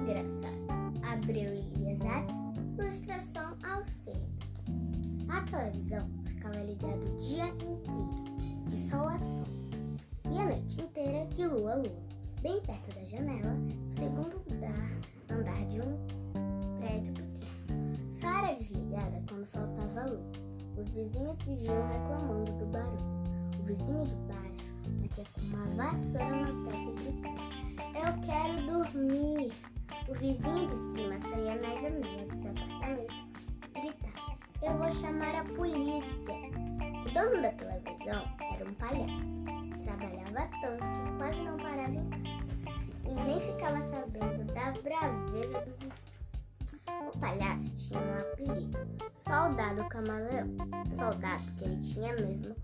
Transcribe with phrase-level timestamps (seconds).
[0.00, 0.60] engraçado.
[1.02, 2.36] Abreu Elias Ates,
[2.78, 4.20] ilustração ao centro.
[5.28, 9.44] A televisão ficava ligada o dia inteiro, de sol a sol,
[10.30, 12.10] e a noite inteira de lua a lua.
[12.42, 13.54] Bem perto da janela,
[13.86, 14.98] o segundo andar,
[15.30, 18.12] andar de um prédio pequeno.
[18.12, 20.50] Só era desligada quando faltava luz.
[20.76, 23.20] Os vizinhos viviam reclamando do barulho.
[23.58, 24.50] O vizinho de baixo
[25.02, 27.89] batia com uma vassoura na porta e gritava
[30.20, 33.14] vizinho de cima saía na janela do seu apartamento
[33.64, 36.34] e gritava: Eu vou chamar a polícia!
[37.06, 39.40] O dono da televisão era um palhaço.
[39.82, 42.40] Trabalhava tanto que quase não parava em casa
[43.06, 46.00] e nem ficava sabendo da braveza dos vizinhos.
[47.08, 48.78] O palhaço tinha um apelido,
[49.16, 50.48] Soldado Camaleão.
[50.94, 52.54] Soldado porque ele tinha mesmo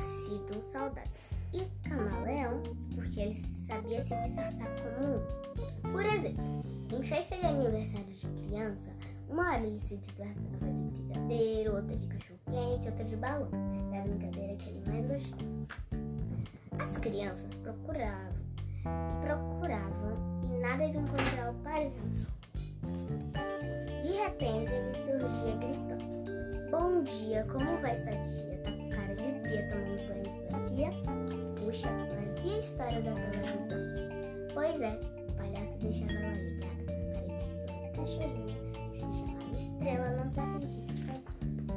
[0.00, 1.10] sido um soldado.
[1.52, 2.62] E camaleão
[2.94, 3.34] porque ele
[3.66, 5.51] sabia se disfarçar como um.
[5.82, 8.90] Por exemplo, em festa de aniversário de criança,
[9.28, 13.48] uma hora ele se disfarçava de brigadeiro, outra de cachorro-quente, outra de balão.
[13.92, 15.42] Era a brincadeira que ele mais gostava.
[16.78, 18.42] As crianças procuravam
[18.84, 22.26] e procuravam e nada de encontrar o palhaço.
[24.02, 28.58] De repente ele surgia gritando: Bom dia, como vai essa tia?
[28.64, 30.90] Tá com cara de dia tomando banho de bacia?
[31.64, 31.88] Puxa,
[32.44, 33.78] e a história da televisão?
[34.52, 35.21] Pois é,
[35.82, 38.28] o palhaço deixava ela ligada para que
[39.06, 41.72] se chamava Estrela, se sentisse sozinha.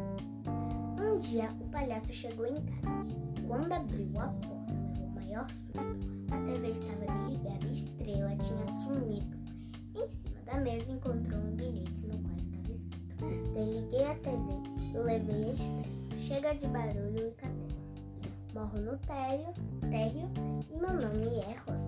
[1.01, 3.15] Um dia o palhaço chegou em casa.
[3.47, 5.79] Quando abriu a porta, levou o maior susto.
[6.31, 9.37] A TV estava desligada e Estrela tinha sumido.
[9.95, 14.39] Em cima da mesa encontrou um bilhete no qual estava escrito: Desliguei a TV
[14.93, 15.95] e levei a Estrela.
[16.15, 17.65] Chega de barulho e catela.
[18.53, 20.29] Morro no térreo, térreo
[20.71, 21.84] e meu nome é Rosa.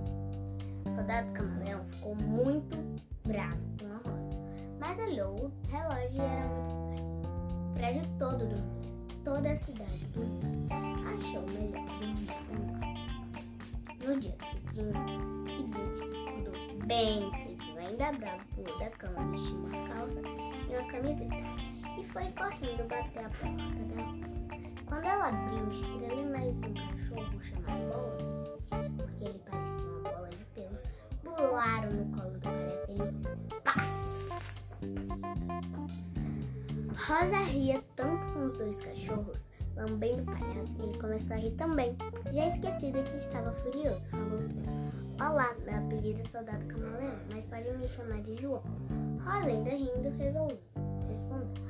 [0.97, 2.75] Soldado camaleão ficou muito
[3.23, 4.35] bravo com a Rosa,
[4.79, 7.37] mas olhou o relógio e era muito tarde.
[7.69, 10.75] O prédio todo dormia, toda a cidade dormia.
[11.13, 12.97] Achou melhor dormir também.
[14.07, 14.35] No dia
[15.55, 20.21] seguinte, acordou bem cedinho, ainda bravo, pulou da cama, vestiu uma calça
[20.67, 21.35] e uma camiseta
[21.95, 24.66] e foi correndo bater a porta da rua.
[31.89, 33.97] No colo do palhaço ele pá!
[37.07, 41.51] Rosa ria tanto com os dois cachorros, lambendo o palhaço, que ele começou a rir
[41.51, 41.95] também.
[42.33, 44.39] Já esquecida que estava furioso, falou:
[45.19, 48.61] Olá, meu apelido é Soldado Camaleão, mas pode me chamar de João.
[49.19, 50.59] Rosa, ainda rindo, resolveu.
[51.07, 51.63] Respondeu: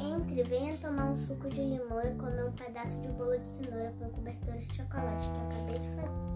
[0.00, 3.94] Entre, venha tomar um suco de limão e comer um pedaço de bolo de cenoura
[3.98, 6.30] com cobertura de chocolate que acabei de fazer.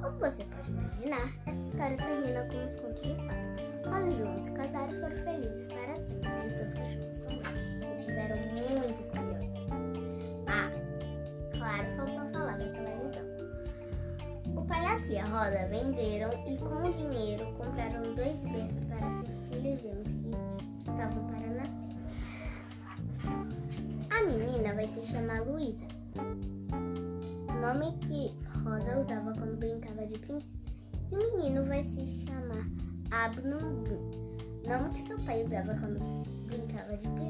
[0.00, 0.71] Como você pode
[1.10, 3.52] essa história termina com os contos de fada.
[3.86, 7.42] Rosa e João se casaram e foram felizes para sempre, e seus cachorros também,
[7.82, 8.36] e tiveram
[8.78, 9.48] muitos filhotes.
[10.46, 10.70] Ah,
[11.58, 13.26] claro, faltou falar da televisão.
[14.56, 19.48] O palhaço e a Rosa venderam e com o dinheiro compraram dois berços para seus
[19.48, 20.30] filhos gêmeos que
[20.88, 21.82] estavam para nascer.
[24.08, 25.86] A menina vai se chamar Luísa,
[27.60, 30.62] nome que Rosa usava quando brincava de princesa.
[31.12, 32.66] O menino vai se chamar
[33.10, 33.84] Abnum,
[34.66, 36.00] nome que seu pai usava quando
[36.46, 37.02] brincava de.
[37.02, 37.21] Fim.